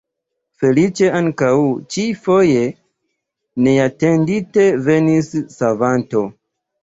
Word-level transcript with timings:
Feliĉe 0.61 1.09
ankaŭ 1.17 1.49
ĉi-foje 1.95 2.63
neatendite 3.67 4.67
venis 4.87 5.31
savanto. 5.59 6.25